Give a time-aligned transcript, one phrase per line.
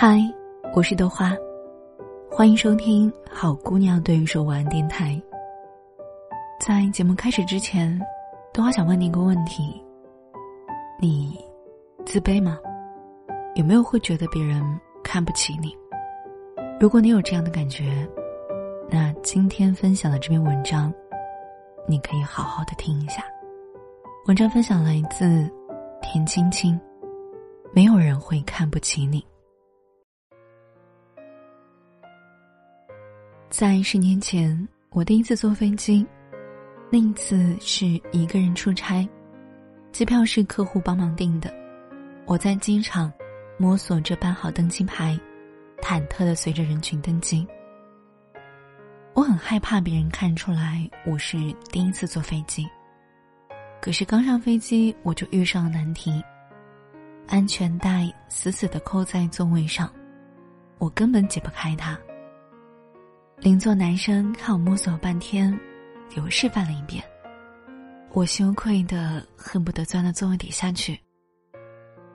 [0.00, 0.16] 嗨，
[0.76, 1.36] 我是豆花，
[2.30, 5.20] 欢迎收听好姑娘对于说晚安电台。
[6.60, 8.00] 在节目开始之前，
[8.52, 9.84] 豆花想问你一个问题：
[11.00, 11.36] 你
[12.06, 12.60] 自卑吗？
[13.56, 14.62] 有没有会觉得别人
[15.02, 15.76] 看不起你？
[16.78, 18.08] 如果你有这样的感觉，
[18.88, 20.94] 那今天分享的这篇文章，
[21.88, 23.24] 你可以好好的听一下。
[24.28, 25.50] 文章分享来自
[26.00, 26.80] 田青青，
[27.72, 29.26] 没有人会看不起你。
[33.50, 36.06] 在十年前，我第一次坐飞机，
[36.92, 39.08] 那一次是一个人出差，
[39.90, 41.50] 机票是客户帮忙订的。
[42.26, 43.10] 我在机场
[43.56, 45.18] 摸索着办好登机牌，
[45.80, 47.46] 忐忑的随着人群登机。
[49.14, 51.38] 我很害怕别人看出来我是
[51.72, 52.68] 第一次坐飞机。
[53.80, 56.22] 可是刚上飞机，我就遇上了难题。
[57.26, 59.90] 安全带死死的扣在座位上，
[60.76, 61.98] 我根本解不开它。
[63.40, 65.56] 邻座男生看我摸索了半天，
[66.10, 67.02] 给我示范了一遍。
[68.12, 70.98] 我羞愧的恨不得钻到座位底下去。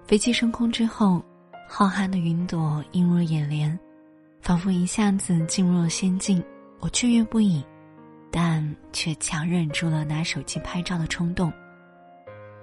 [0.06, 1.24] 飞机升空之后，
[1.66, 3.80] 浩瀚的云朵映入眼帘，
[4.42, 6.44] 仿佛一下子进入了仙境。
[6.82, 7.64] 我雀跃不已，
[8.30, 11.52] 但却强忍住了拿手机拍照的冲动。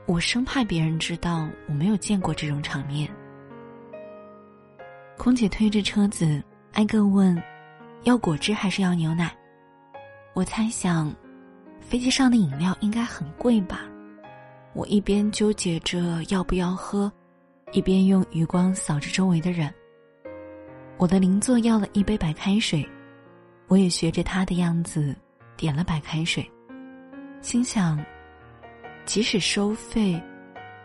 [0.04, 3.10] 我生怕别人知道我没有见过这种场面。
[5.16, 7.42] 空姐推着车子，挨个问。
[8.04, 9.30] 要果汁还是要牛奶？
[10.32, 11.14] 我猜想，
[11.80, 13.82] 飞机上的饮料应该很贵吧。
[14.72, 17.12] 我一边纠结着要不要喝，
[17.72, 19.72] 一边用余光扫着周围的人。
[20.96, 22.88] 我的邻座要了一杯白开水，
[23.68, 25.14] 我也学着他的样子
[25.56, 26.48] 点了白开水，
[27.42, 28.02] 心想，
[29.04, 30.22] 即使收费，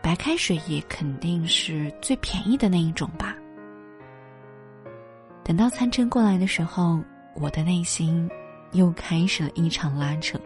[0.02, 3.36] 白开水也肯定是最便宜的那一种吧。
[5.46, 7.00] 等到餐车过来的时候，
[7.36, 8.28] 我的内心
[8.72, 10.39] 又开始了一场拉扯。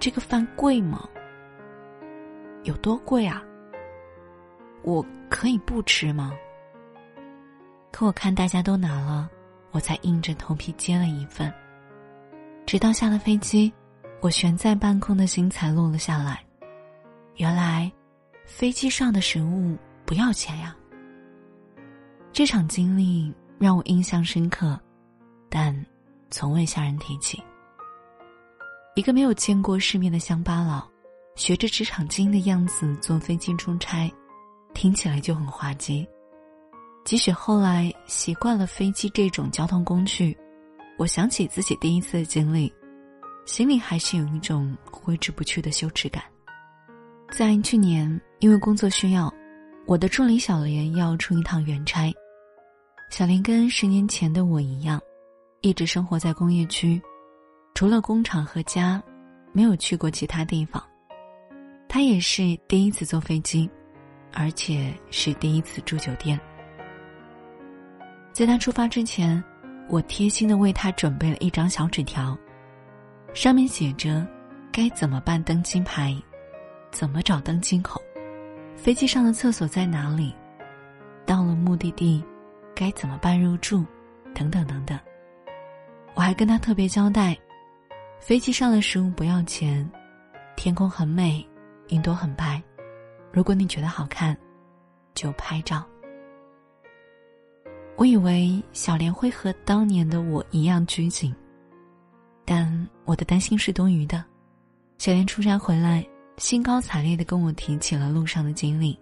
[0.00, 1.08] 这个饭贵吗？
[2.64, 3.40] 有多贵啊？
[4.82, 6.32] 我可以不吃吗？
[7.92, 9.30] 可我看大家都拿了，
[9.70, 11.52] 我才硬着头皮接了一份。
[12.66, 13.72] 直到下了飞机，
[14.20, 16.44] 我悬在半空的心才落了下来。
[17.36, 17.88] 原来，
[18.44, 20.74] 飞机上的食物不要钱呀！
[22.32, 23.32] 这场经历。
[23.58, 24.78] 让我印象深刻，
[25.48, 25.74] 但
[26.30, 27.42] 从未向人提起。
[28.94, 30.86] 一个没有见过世面的乡巴佬，
[31.34, 34.12] 学着职场精英的样子坐飞机出差，
[34.74, 36.06] 听起来就很滑稽。
[37.04, 40.36] 即使后来习惯了飞机这种交通工具，
[40.98, 42.72] 我想起自己第一次的经历，
[43.46, 46.22] 心里还是有一种挥之不去的羞耻感。
[47.30, 49.32] 在去年，因为工作需要，
[49.86, 52.12] 我的助理小莲要出一趟远差。
[53.12, 54.98] 小林跟十年前的我一样，
[55.60, 56.98] 一直生活在工业区，
[57.74, 59.02] 除了工厂和家，
[59.52, 60.82] 没有去过其他地方。
[61.90, 63.68] 他也是第一次坐飞机，
[64.32, 66.40] 而且是第一次住酒店。
[68.32, 69.44] 在他出发之前，
[69.90, 72.34] 我贴心的为他准备了一张小纸条，
[73.34, 74.26] 上面写着
[74.72, 76.16] 该怎么办登机牌，
[76.90, 78.00] 怎么找登机口，
[78.74, 80.34] 飞机上的厕所在哪里，
[81.26, 82.24] 到了目的地。
[82.74, 83.84] 该怎么办入住，
[84.34, 84.98] 等等等等。
[86.14, 87.38] 我还跟他特别交代，
[88.20, 89.88] 飞机上的食物不要钱，
[90.56, 91.46] 天空很美，
[91.88, 92.62] 云朵很白。
[93.32, 94.36] 如果你觉得好看，
[95.14, 95.84] 就拍照。
[97.96, 101.34] 我以为小莲会和当年的我一样拘谨，
[102.44, 104.24] 但我的担心是多余的。
[104.98, 106.06] 小莲出差回来，
[106.36, 108.98] 兴高采烈的跟我提起了路上的经历。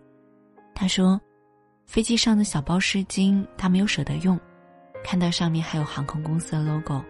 [0.74, 1.20] 他说。
[1.90, 4.38] 飞机上的小包湿巾，他没有舍得用，
[5.02, 7.02] 看到上面还有航空公司的 logo，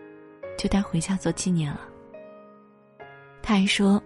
[0.56, 1.82] 就带回家做纪念了。
[3.42, 4.02] 他还说，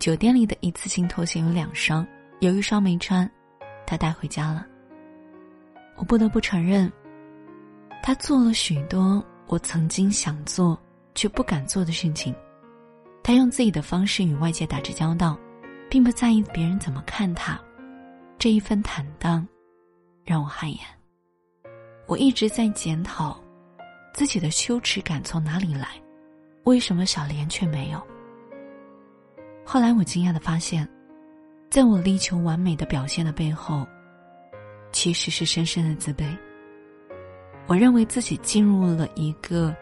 [0.00, 2.04] 酒店里的一次性拖鞋有两双，
[2.40, 3.30] 有一双没穿，
[3.86, 4.66] 他带回家了。
[5.94, 6.92] 我不得不承认，
[8.02, 10.76] 他做了许多我曾经想做
[11.14, 12.34] 却不敢做的事情。
[13.22, 15.38] 他用自己的方式与外界打着交道，
[15.88, 17.60] 并不在意别人怎么看他，
[18.40, 19.46] 这一份坦荡。
[20.26, 20.78] 让我汗颜。
[22.06, 23.40] 我一直在检讨，
[24.12, 25.88] 自己的羞耻感从哪里来？
[26.64, 28.06] 为什么小莲却没有？
[29.64, 30.86] 后来我惊讶的发现，
[31.70, 33.86] 在我力求完美的表现的背后，
[34.90, 36.36] 其实是深深的自卑。
[37.68, 39.74] 我认为自己进入了一个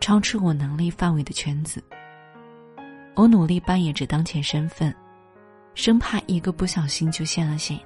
[0.00, 1.82] 超出我能力范围的圈子。
[3.14, 4.94] 我努力扮演着当前身份，
[5.74, 7.78] 生怕一个不小心就现了形。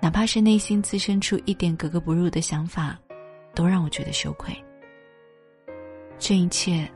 [0.00, 2.98] 哪怕是内心滋生出一点格格不入的想法，
[3.54, 4.52] 都让我觉得羞愧。
[6.18, 6.90] 这一切，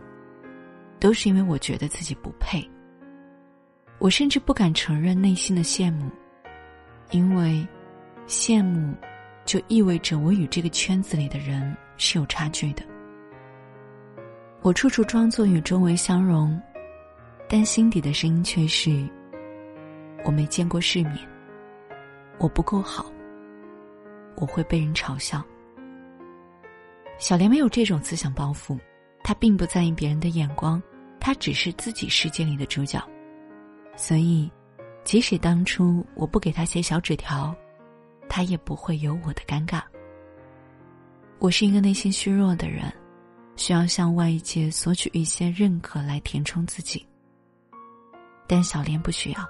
[0.99, 2.67] 都是因为我觉得自己不配。
[3.99, 6.11] 我甚至不敢承认内心的羡慕，
[7.11, 7.67] 因为
[8.27, 8.95] 羡慕
[9.45, 12.83] 就意味着我与这个圈子里的人是有差距的。
[14.63, 16.61] 我处处装作与周围相融，
[17.49, 19.07] 但心底的声音却是：
[20.25, 21.19] 我没见过世面，
[22.39, 23.07] 我不够好，
[24.37, 25.43] 我会被人嘲笑。
[27.19, 28.79] 小莲没有这种思想包袱，
[29.23, 30.83] 她并不在意别人的眼光，
[31.21, 33.03] 她只是自己世界里的主角。
[33.97, 34.51] 所以，
[35.05, 37.55] 即使当初我不给他写小纸条，
[38.29, 39.81] 他也不会有我的尴尬。
[41.39, 42.93] 我是一个内心虚弱的人，
[43.55, 47.07] 需要向外界索取一些认可来填充自己。
[48.49, 49.49] 但小莲不需要，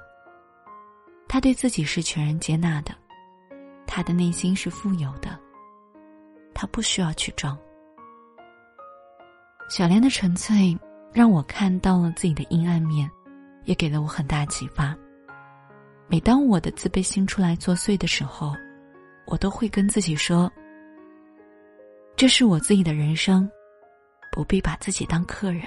[1.29, 2.95] 他对自己是全然接纳的，
[3.87, 5.39] 他的内心是富有的，
[6.55, 7.59] 他不需要去装。
[9.69, 10.79] 小莲的纯粹
[11.13, 13.11] 让我看到了自己的阴暗面。
[13.65, 14.95] 也给了我很大启发。
[16.07, 18.53] 每当我的自卑心出来作祟的时候，
[19.27, 20.53] 我都会跟自己说
[22.15, 23.51] ：“这是我自己的人生，
[24.31, 25.63] 不必把自己当客人。”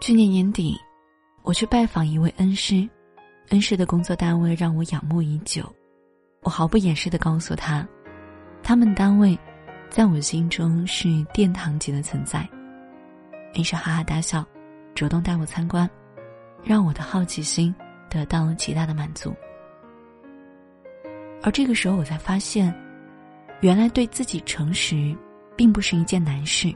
[0.00, 0.74] 去年年底，
[1.42, 2.88] 我去拜访一位恩师，
[3.48, 5.64] 恩师的工作单位让我仰慕已久。
[6.42, 7.86] 我毫不掩饰的告诉他，
[8.62, 9.38] 他们单位
[9.88, 12.48] 在我心中是殿堂级的存在。
[13.54, 14.44] 恩师哈哈大笑。
[14.94, 15.88] 主动带我参观，
[16.64, 17.72] 让我的好奇心
[18.10, 19.32] 得到了极大的满足。
[21.40, 22.74] 而这个时候，我才发现，
[23.60, 25.16] 原来对自己诚实，
[25.54, 26.74] 并不是一件难事。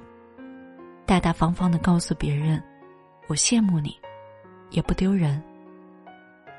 [1.04, 2.62] 大大方方的告诉别人，
[3.26, 3.98] 我羡慕你，
[4.72, 5.42] 也不丢人。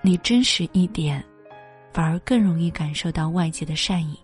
[0.01, 1.23] 你真实一点，
[1.93, 4.17] 反而更容易感受到外界的善意。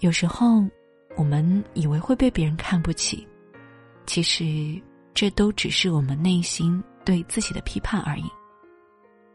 [0.00, 0.64] 有时候，
[1.16, 3.26] 我们以为会被别人看不起，
[4.06, 4.80] 其实。
[5.16, 8.24] 这都只是我们内心对自己的批判而已。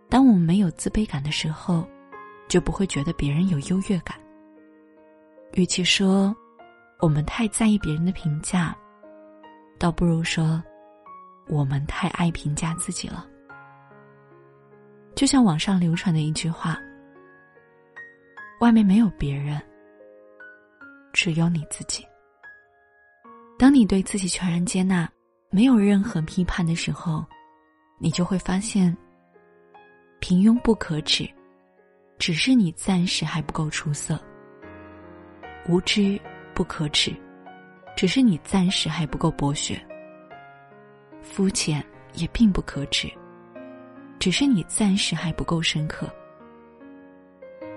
[0.09, 1.87] 当我们没有自卑感的时候，
[2.49, 4.19] 就不会觉得别人有优越感。
[5.53, 6.35] 与其说
[6.99, 8.75] 我们太在意别人的评价，
[9.79, 10.61] 倒不如说
[11.49, 13.27] 我们太爱评价自己了。
[15.15, 16.77] 就像网上流传的一句话
[18.61, 19.61] ：“外面没有别人，
[21.11, 22.05] 只有你自己。”
[23.59, 25.09] 当你对自己全然接纳。
[25.51, 27.25] 没有任何批判的时候，
[27.97, 28.95] 你就会发现，
[30.19, 31.27] 平庸不可耻，
[32.19, 34.15] 只是你暂时还不够出色；
[35.67, 36.21] 无知
[36.53, 37.11] 不可耻，
[37.95, 39.75] 只是你暂时还不够博学；
[41.29, 41.83] 肤浅
[42.13, 43.09] 也并不可耻，
[44.17, 46.09] 只是你暂时还不够深刻。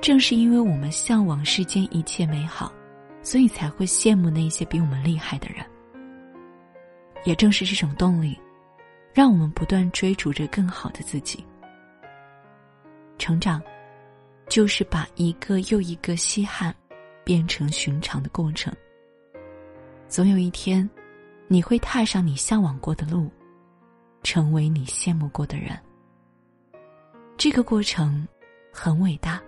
[0.00, 2.72] 正是因为我们向往世间一切美好，
[3.22, 5.64] 所以才会羡慕那些比我们厉害的人。
[7.24, 8.36] 也正是这种动力，
[9.14, 11.44] 让我们不断追逐着更好的自己。
[13.16, 13.62] 成长，
[14.48, 16.74] 就是把一个又一个稀罕，
[17.22, 18.74] 变成寻常的过程。
[20.08, 20.88] 总有一天，
[21.46, 23.30] 你会踏上你向往过的路，
[24.22, 25.78] 成为你羡慕过的人。
[27.36, 28.26] 这个过程
[28.72, 29.40] 很伟大，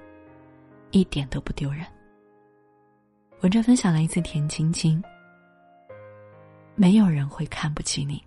[0.90, 1.84] 一点都不丢人。
[3.40, 5.02] 文章分享来自田青青。
[6.76, 8.20] 没有人会看不起你。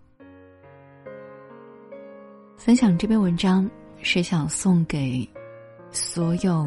[2.55, 3.69] 分享这篇文章
[4.01, 5.27] 是想送给
[5.91, 6.65] 所有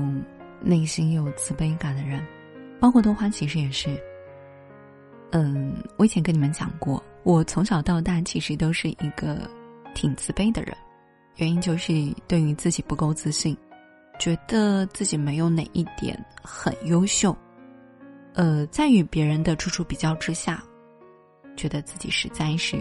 [0.61, 2.23] 内心有自卑感的人，
[2.79, 3.99] 包括豆花，其实也是。
[5.31, 9.49] 嗯，我以前跟你们讲过，我从小到大其实都是一个
[9.95, 10.77] 挺自卑的人，
[11.37, 11.93] 原因就是
[12.27, 13.57] 对于自己不够自信，
[14.19, 17.37] 觉得自己没有哪一点很优秀，
[18.35, 20.63] 呃，在与别人的处处比较之下。
[21.57, 22.79] 觉得自己实在是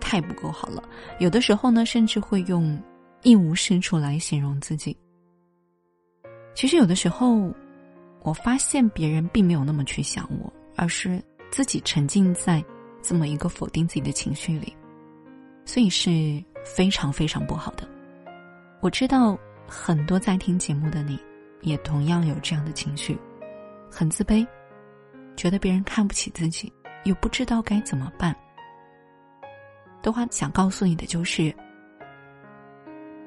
[0.00, 0.82] 太不够好了，
[1.18, 2.80] 有的时候呢，甚至会用
[3.22, 4.96] 一无是处来形容自己。
[6.54, 7.52] 其实有的时候，
[8.22, 12.64] 我发现别人并没有那么去想我，而是自己沉浸在
[13.02, 14.74] 这么一个否定自己的情绪里，
[15.64, 17.88] 所以是非常非常不好的。
[18.80, 21.18] 我知道很多在听节目的你，
[21.62, 23.18] 也同样有这样的情绪，
[23.90, 24.46] 很自卑，
[25.36, 26.72] 觉得别人看不起自己。
[27.04, 28.34] 又不知道该怎么办。
[30.00, 31.54] 的话，想告诉你的就是，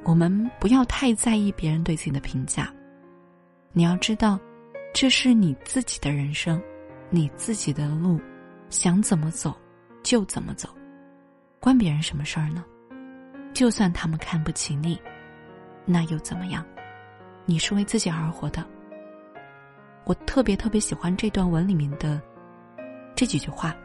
[0.04, 2.74] 我们不要太在意别人对自己的评价。
[3.74, 4.40] 你要知道，
[4.96, 6.60] 这是你自己的人生，
[7.12, 8.20] 你自己的路，
[8.72, 9.56] 想怎么走
[10.02, 10.68] 就怎么走，
[11.68, 12.64] 关别人什么事儿呢？
[13.54, 14.98] 就算他们看不起你，
[15.86, 16.66] 那又怎么样？
[17.46, 18.66] 你是为自己而活的。
[20.06, 22.22] 我特别特别喜欢这段文里面的
[23.14, 23.76] 这几句话：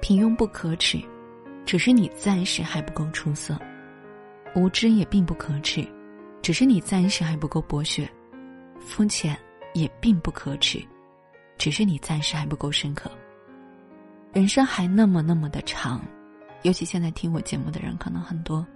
[0.00, 0.98] 平庸不可耻，
[1.66, 3.54] 只是你暂时还不够出色；
[4.54, 5.86] 无知也并不可耻，
[6.40, 8.06] 只是你暂时还不够博学；
[8.80, 9.38] 肤浅
[9.74, 10.82] 也并不可耻，
[11.58, 13.10] 只是你暂时还不够深刻。
[14.32, 16.00] 人生还那么那么的长，
[16.62, 18.66] 尤其现在听我节目的人可能很多，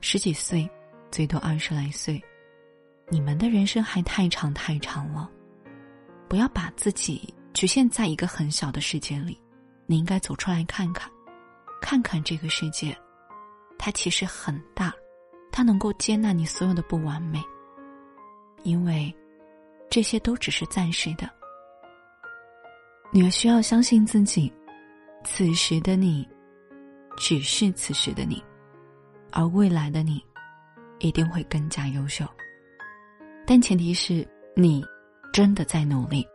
[0.00, 0.68] 十几岁，
[1.10, 2.22] 最多二十来岁，
[3.08, 5.30] 你们的人生还太长太长了，
[6.28, 9.40] 不要把自己局限在一个很小的世界里，
[9.86, 11.10] 你应该走出来看看，
[11.80, 12.96] 看看这个世界，
[13.78, 14.92] 它其实很大，
[15.50, 17.42] 它能够接纳你所有的不完美，
[18.62, 19.14] 因为
[19.88, 21.30] 这些都只是暂时的，
[23.10, 24.52] 你要需要相信自己。
[25.24, 26.28] 此时的你，
[27.16, 28.42] 只是此时的你，
[29.32, 30.24] 而未来的你，
[30.98, 32.24] 一定会更加优秀。
[33.46, 34.84] 但前提是你
[35.32, 36.26] 真的在努力。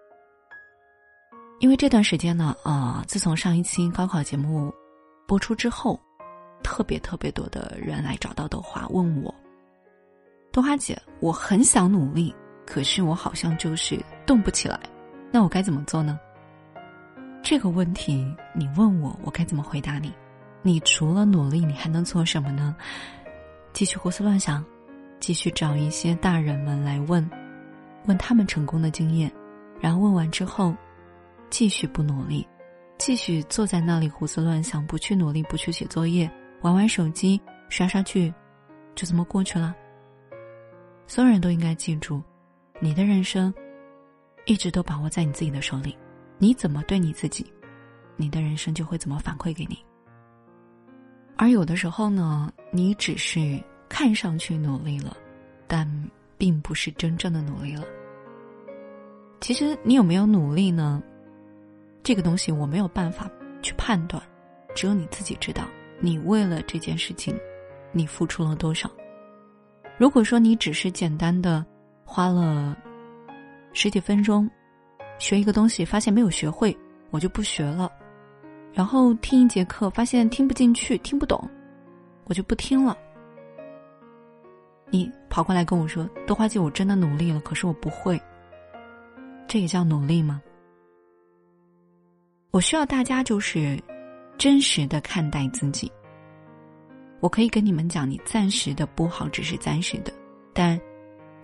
[1.59, 4.73] 因为这段时间呢，啊，自从上一期高考节目
[5.27, 5.99] 播出之后，
[6.63, 9.33] 特别特别多的人来找到豆花问我
[10.51, 12.35] ：“豆花姐，我很想努力，
[12.65, 14.79] 可是我好像就是动不起来，
[15.31, 16.19] 那我该怎么做呢？”
[17.43, 20.11] 这个问题你问我，我该怎么回答你？
[20.63, 22.75] 你除了努力，你还能做什么呢？
[23.73, 24.63] 继续胡思乱想，
[25.19, 27.27] 继续找一些大人们来问，
[28.05, 29.31] 问他们成功的经验，
[29.79, 30.75] 然后问完之后，
[31.49, 32.47] 继续不努力，
[32.97, 36.29] 继续坐在那里胡思乱想，不去努力，不去写作业，
[36.61, 38.31] 玩玩手机，刷刷剧，
[38.93, 39.75] 就这么过去了。
[41.07, 42.21] 所有人都应该记住，
[42.79, 43.53] 你的人生
[44.45, 45.97] 一直都把握在你自己的手里。
[46.37, 47.51] 你怎么对你自己，
[48.15, 49.77] 你的人生就会怎么反馈给你。
[51.41, 55.17] 而有的时候呢，你只是看上去努力了，
[55.65, 55.91] 但
[56.37, 57.83] 并不是真正的努力了。
[59.39, 61.01] 其实你有没有努力呢？
[62.03, 63.27] 这个东西我没有办法
[63.63, 64.21] 去判断，
[64.75, 65.63] 只有你自己知道。
[65.99, 67.35] 你为了这件事情，
[67.91, 68.87] 你付出了多少？
[69.97, 71.65] 如果说你只是简单的
[72.05, 72.77] 花了
[73.73, 74.47] 十几分钟。
[75.17, 76.77] 学一个东西，发现没有学会，
[77.09, 77.91] 我就不学了；
[78.73, 81.49] 然后听一节课，发现听不进去、听不懂，
[82.25, 82.97] 我就不听了。
[84.89, 88.21] 你跑过来跟我说：“豆花姐，我真的努力了，可是我不会。”
[89.47, 90.41] 这也叫努力吗？
[92.51, 93.81] 我需要大家就是
[94.37, 95.91] 真实的看待自己。
[97.19, 100.11] 我可以跟你们讲，你暂时的不好只是暂时的，
[100.53, 100.79] 但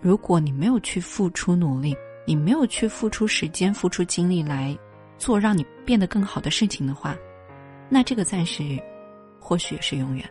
[0.00, 1.96] 如果你没有去付出努力。
[2.26, 4.78] 你没有去付出时间、付出精力来
[5.18, 7.16] 做让你变得更好的事情的话，
[7.88, 8.78] 那这个暂时，
[9.38, 10.24] 或许也是永远。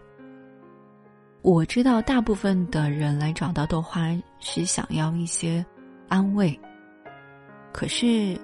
[1.42, 5.66] 我知道大部分的人来找到豆花是想要一些
[6.08, 6.60] 安慰，
[7.72, 8.40] 可是，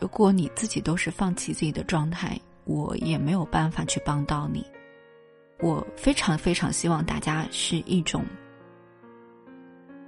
[0.00, 4.66] 如果你自己都是放弃自己的状态，我也没有办法去帮到你。
[5.60, 8.24] 我非常非常希望大家是一种，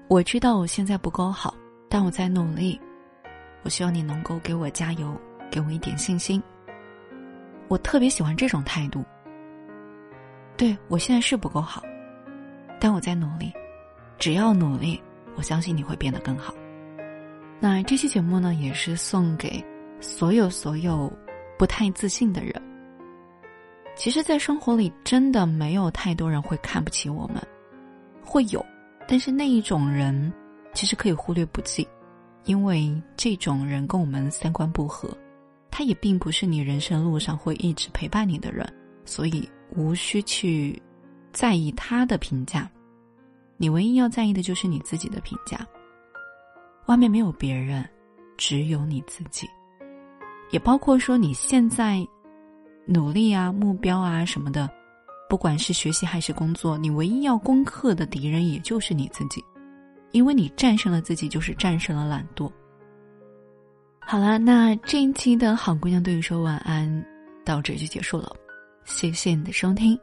[0.08, 1.54] 我知道我现在不够好。
[1.88, 2.80] 但我在努力，
[3.64, 5.12] 我希望你能够给我加油，
[5.50, 6.42] 给我一点信心。
[7.68, 9.04] 我特别喜欢这种态度。
[10.56, 11.82] 对我现在是不够好，
[12.78, 13.52] 但我在努力，
[14.18, 15.00] 只要努力，
[15.36, 16.54] 我相信你会变得更好。
[17.58, 19.64] 那这期节目呢，也是送给
[20.00, 21.12] 所有所有
[21.58, 22.54] 不太自信的人。
[23.96, 27.36] 其实，在生活里，真的没有太多人会看不起我们，
[28.24, 28.64] 会有，
[29.06, 30.32] 但是那一种人。
[30.72, 31.84] 其实可以忽略不计，
[32.44, 35.10] 因为这种人跟我们三观不合，
[35.70, 38.66] 他也并不是你人生路上会一直陪伴你的人，
[39.04, 40.80] 所以无需去
[41.32, 42.70] 在意他的评价。
[43.56, 45.66] 你唯一要在意的就是你自己的评价。
[46.86, 47.88] 外面没有别人，
[48.36, 49.46] 只有你自己，
[50.50, 52.04] 也包括说你现在
[52.84, 54.68] 努力啊、目标啊什么的，
[55.28, 59.44] 不管是学习还是工作，你唯一要攻克的敌人也就是你自己。
[60.10, 62.50] 因为你战胜了自己，就是战胜了懒惰。
[64.00, 67.04] 好了，那这一期的好姑娘对你说晚安，
[67.44, 68.34] 到这就结束了。
[68.84, 69.98] 谢谢你的收听。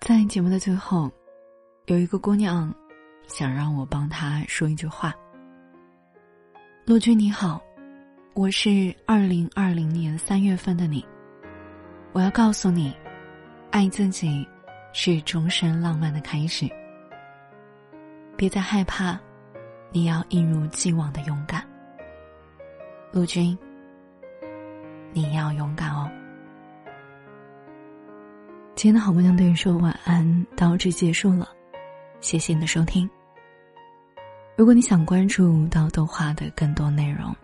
[0.00, 1.10] 在节目的最后，
[1.86, 2.74] 有一个姑娘
[3.28, 5.14] 想让我帮她说一句话。
[6.84, 7.62] 陆军你好，
[8.34, 11.04] 我是二零二零年三月份的你。
[12.12, 12.92] 我要告诉你，
[13.70, 14.44] 爱自己
[14.92, 16.68] 是终身浪漫的开始。
[18.36, 19.16] 别再害怕，
[19.92, 21.64] 你要一如既往的勇敢，
[23.12, 23.56] 陆军。
[25.12, 26.10] 你要勇敢哦。
[28.74, 31.46] 今天的好姑娘对你说晚安，到这结束了，
[32.20, 33.08] 谢谢你的收听。
[34.56, 37.36] 如果你想关注到豆花的更多内容，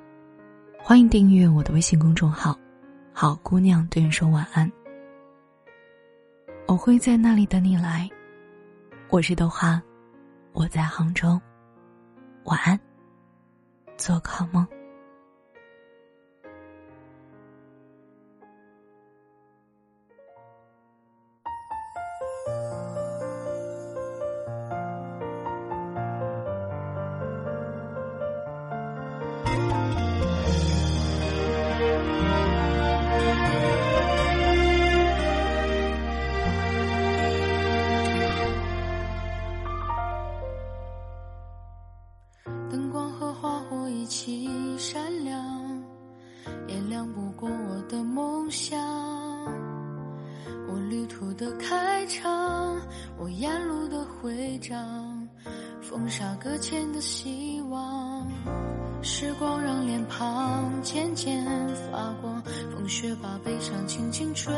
[0.79, 2.59] 欢迎订阅我的微信公众号
[3.13, 4.71] “好姑娘对你说晚安”，
[6.67, 8.09] 我会在那里等你来。
[9.11, 9.83] 我是豆花，
[10.53, 11.39] 我在杭州，
[12.45, 12.81] 晚安，
[13.99, 14.67] 做个好梦。
[48.51, 48.79] 向
[50.69, 52.77] 我旅途的开场，
[53.19, 55.29] 我沿路的徽章，
[55.81, 58.27] 风沙搁浅的希望。
[59.01, 61.45] 时光让脸庞渐渐
[61.91, 64.53] 发光，风雪把悲伤轻轻吹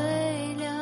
[0.57, 0.75] 凉。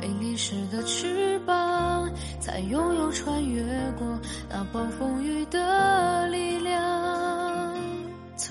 [0.00, 2.10] 被淋湿的翅膀，
[2.40, 3.62] 才拥有穿越
[3.98, 4.06] 过
[4.48, 6.89] 那暴风雨的力量。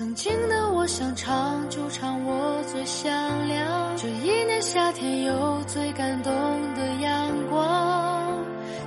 [0.00, 3.12] 曾经的我想唱就唱，我最响
[3.46, 3.94] 亮。
[3.98, 6.32] 这一年夏天有最感动
[6.74, 8.42] 的阳光。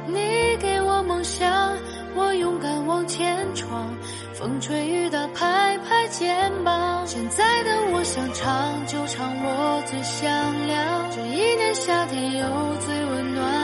[0.08, 1.78] 你给我梦想，
[2.16, 3.96] 我勇敢往前闯。
[4.34, 7.06] 风吹雨打拍拍肩膀。
[7.06, 10.28] 现在的我想唱就唱，我最响
[10.66, 11.12] 亮。
[11.12, 12.48] 这一年夏天有
[12.84, 13.63] 最温暖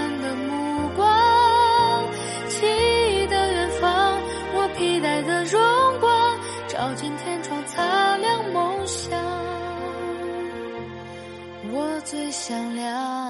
[12.10, 13.29] 最响亮。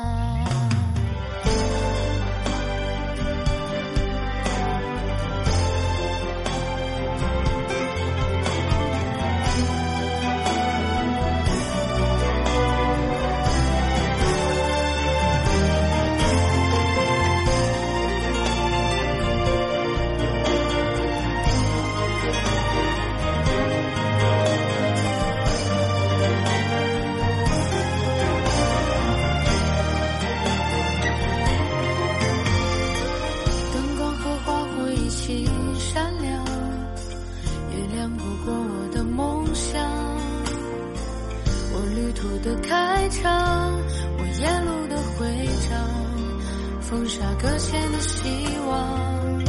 [46.89, 48.27] 风沙搁浅的希
[48.67, 49.39] 望，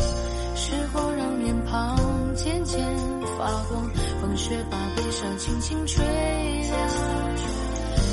[0.55, 1.97] 时光让脸庞
[2.35, 2.79] 渐渐
[3.39, 6.77] 发光，风雪把悲伤轻轻吹凉，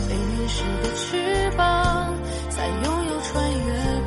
[0.08, 2.16] 被淋湿的翅膀，
[2.50, 3.58] 才拥有穿越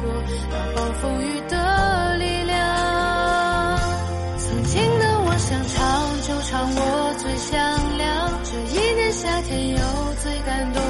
[0.00, 3.78] 过那暴风雨的力量。
[4.38, 9.78] 曾经的我想唱就唱，我最响亮，这一年夏天有。
[10.22, 10.83] 最感动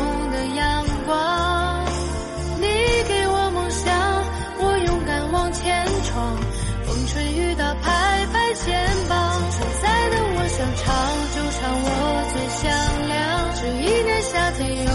[10.83, 10.89] 唱
[11.35, 11.87] 就唱，我
[12.33, 12.63] 最响
[13.09, 13.19] 亮。
[13.55, 14.91] 这一年夏天有